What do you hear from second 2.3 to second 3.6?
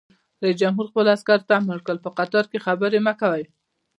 کې خبرې مه کوئ!